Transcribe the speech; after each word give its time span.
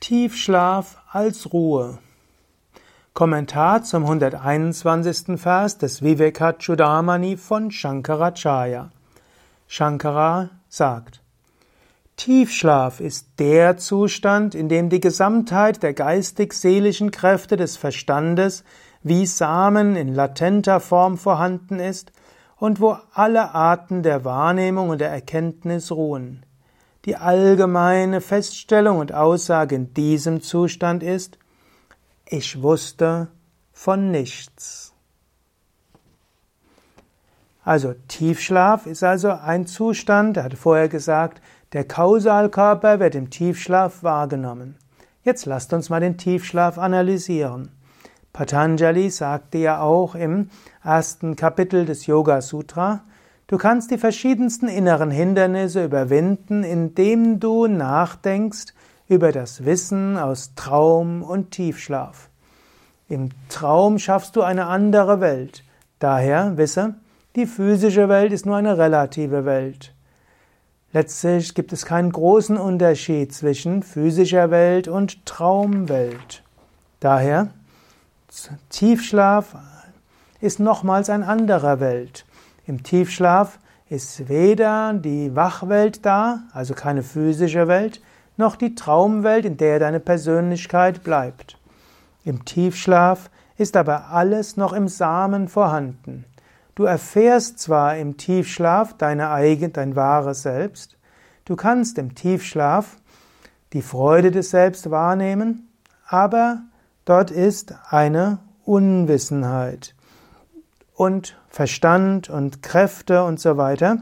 Tiefschlaf 0.00 0.96
als 1.10 1.52
Ruhe. 1.52 1.98
Kommentar 3.14 3.82
zum 3.82 4.04
121. 4.04 5.40
Vers 5.40 5.78
des 5.78 6.02
Vivekachudamani 6.02 7.36
von 7.36 7.72
Shankaracharya. 7.72 8.90
Shankara 9.66 10.50
sagt, 10.68 11.20
Tiefschlaf 12.16 13.00
ist 13.00 13.40
der 13.40 13.76
Zustand, 13.76 14.54
in 14.54 14.68
dem 14.68 14.88
die 14.88 15.00
Gesamtheit 15.00 15.82
der 15.82 15.94
geistig-seelischen 15.94 17.10
Kräfte 17.10 17.56
des 17.56 17.76
Verstandes 17.76 18.62
wie 19.02 19.26
Samen 19.26 19.96
in 19.96 20.14
latenter 20.14 20.78
Form 20.78 21.18
vorhanden 21.18 21.80
ist 21.80 22.12
und 22.56 22.80
wo 22.80 22.96
alle 23.14 23.52
Arten 23.52 24.04
der 24.04 24.24
Wahrnehmung 24.24 24.90
und 24.90 25.00
der 25.00 25.10
Erkenntnis 25.10 25.90
ruhen. 25.90 26.44
Die 27.08 27.16
allgemeine 27.16 28.20
Feststellung 28.20 28.98
und 28.98 29.14
Aussage 29.14 29.74
in 29.74 29.94
diesem 29.94 30.42
Zustand 30.42 31.02
ist, 31.02 31.38
ich 32.26 32.60
wusste 32.60 33.28
von 33.72 34.10
nichts. 34.10 34.92
Also 37.64 37.94
Tiefschlaf 38.08 38.84
ist 38.84 39.02
also 39.02 39.30
ein 39.30 39.66
Zustand, 39.66 40.36
er 40.36 40.44
hatte 40.44 40.58
vorher 40.58 40.90
gesagt, 40.90 41.40
der 41.72 41.84
Kausalkörper 41.84 43.00
wird 43.00 43.14
im 43.14 43.30
Tiefschlaf 43.30 44.02
wahrgenommen. 44.02 44.76
Jetzt 45.22 45.46
lasst 45.46 45.72
uns 45.72 45.88
mal 45.88 46.00
den 46.00 46.18
Tiefschlaf 46.18 46.76
analysieren. 46.76 47.70
Patanjali 48.34 49.08
sagte 49.08 49.56
ja 49.56 49.80
auch 49.80 50.14
im 50.14 50.50
ersten 50.84 51.36
Kapitel 51.36 51.86
des 51.86 52.04
Yoga 52.04 52.42
Sutra, 52.42 53.00
Du 53.48 53.56
kannst 53.56 53.90
die 53.90 53.96
verschiedensten 53.96 54.68
inneren 54.68 55.10
Hindernisse 55.10 55.82
überwinden, 55.82 56.64
indem 56.64 57.40
du 57.40 57.66
nachdenkst 57.66 58.74
über 59.08 59.32
das 59.32 59.64
Wissen 59.64 60.18
aus 60.18 60.52
Traum 60.54 61.22
und 61.22 61.50
Tiefschlaf. 61.52 62.28
Im 63.08 63.30
Traum 63.48 63.98
schaffst 63.98 64.36
du 64.36 64.42
eine 64.42 64.66
andere 64.66 65.22
Welt. 65.22 65.64
Daher 65.98 66.58
wisse, 66.58 66.96
die 67.36 67.46
physische 67.46 68.10
Welt 68.10 68.34
ist 68.34 68.44
nur 68.44 68.56
eine 68.56 68.76
relative 68.76 69.46
Welt. 69.46 69.94
Letztlich 70.92 71.54
gibt 71.54 71.72
es 71.72 71.86
keinen 71.86 72.12
großen 72.12 72.58
Unterschied 72.58 73.32
zwischen 73.32 73.82
physischer 73.82 74.50
Welt 74.50 74.88
und 74.88 75.24
Traumwelt. 75.24 76.42
Daher, 77.00 77.48
Tiefschlaf 78.68 79.56
ist 80.42 80.60
nochmals 80.60 81.08
ein 81.08 81.22
anderer 81.22 81.80
Welt. 81.80 82.26
Im 82.68 82.82
Tiefschlaf 82.82 83.60
ist 83.88 84.28
weder 84.28 84.92
die 84.92 85.34
Wachwelt 85.34 86.04
da, 86.04 86.40
also 86.52 86.74
keine 86.74 87.02
physische 87.02 87.66
Welt, 87.66 88.02
noch 88.36 88.56
die 88.56 88.74
Traumwelt, 88.74 89.46
in 89.46 89.56
der 89.56 89.78
deine 89.78 90.00
Persönlichkeit 90.00 91.02
bleibt. 91.02 91.58
Im 92.24 92.44
Tiefschlaf 92.44 93.30
ist 93.56 93.74
aber 93.74 94.10
alles 94.10 94.58
noch 94.58 94.74
im 94.74 94.86
Samen 94.86 95.48
vorhanden. 95.48 96.26
Du 96.74 96.84
erfährst 96.84 97.58
zwar 97.58 97.96
im 97.96 98.18
Tiefschlaf 98.18 98.98
deine 98.98 99.30
eigene, 99.30 99.70
dein 99.70 99.96
wahres 99.96 100.42
Selbst, 100.42 100.98
du 101.46 101.56
kannst 101.56 101.96
im 101.96 102.14
Tiefschlaf 102.14 102.98
die 103.72 103.80
Freude 103.80 104.30
des 104.30 104.50
Selbst 104.50 104.90
wahrnehmen, 104.90 105.70
aber 106.06 106.60
dort 107.06 107.30
ist 107.30 107.74
eine 107.88 108.40
Unwissenheit 108.66 109.94
und 110.98 111.36
Verstand 111.48 112.28
und 112.28 112.60
Kräfte 112.60 113.22
und 113.22 113.38
so 113.38 113.56
weiter 113.56 113.98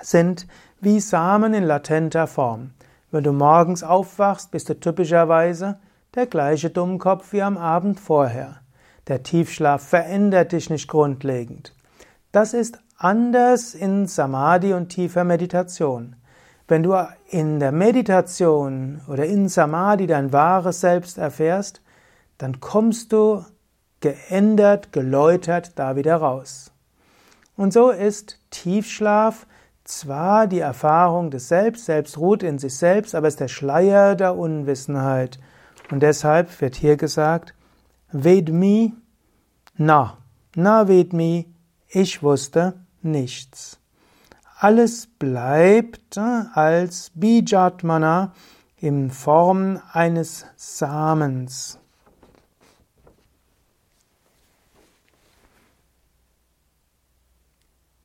sind 0.00 0.46
wie 0.80 1.00
Samen 1.00 1.52
in 1.52 1.64
latenter 1.64 2.28
Form. 2.28 2.70
Wenn 3.10 3.24
du 3.24 3.32
morgens 3.32 3.82
aufwachst, 3.82 4.52
bist 4.52 4.68
du 4.68 4.78
typischerweise 4.78 5.80
der 6.14 6.26
gleiche 6.26 6.70
Dummkopf 6.70 7.32
wie 7.32 7.42
am 7.42 7.58
Abend 7.58 7.98
vorher. 7.98 8.58
Der 9.08 9.24
Tiefschlaf 9.24 9.82
verändert 9.82 10.52
dich 10.52 10.70
nicht 10.70 10.86
grundlegend. 10.86 11.74
Das 12.30 12.54
ist 12.54 12.78
anders 12.96 13.74
in 13.74 14.06
Samadhi 14.06 14.74
und 14.74 14.90
tiefer 14.90 15.24
Meditation. 15.24 16.14
Wenn 16.68 16.84
du 16.84 16.94
in 17.30 17.58
der 17.58 17.72
Meditation 17.72 19.00
oder 19.08 19.26
in 19.26 19.48
Samadhi 19.48 20.06
dein 20.06 20.32
wahres 20.32 20.80
Selbst 20.80 21.18
erfährst, 21.18 21.82
dann 22.38 22.60
kommst 22.60 23.12
du 23.12 23.44
geändert, 24.00 24.92
geläutert 24.92 25.78
da 25.78 25.96
wieder 25.96 26.16
raus. 26.16 26.72
Und 27.56 27.72
so 27.72 27.90
ist 27.90 28.38
Tiefschlaf 28.50 29.46
zwar 29.84 30.46
die 30.46 30.58
Erfahrung 30.58 31.30
des 31.30 31.48
Selbst, 31.48 31.86
Selbst 31.86 32.18
ruht 32.18 32.42
in 32.42 32.58
sich 32.58 32.76
selbst, 32.76 33.14
aber 33.14 33.28
ist 33.28 33.40
der 33.40 33.48
Schleier 33.48 34.14
der 34.14 34.36
Unwissenheit. 34.36 35.38
Und 35.90 36.00
deshalb 36.02 36.60
wird 36.60 36.74
hier 36.74 36.96
gesagt, 36.96 37.54
Vedmi, 38.12 38.94
na, 39.76 40.18
na 40.54 40.88
Vedmi, 40.88 41.46
ich 41.88 42.22
wusste 42.22 42.74
nichts. 43.02 43.78
Alles 44.58 45.06
bleibt 45.06 46.16
äh, 46.16 46.44
als 46.54 47.12
Bijatmana 47.14 48.32
in 48.76 49.10
Form 49.10 49.80
eines 49.92 50.46
Samens. 50.56 51.78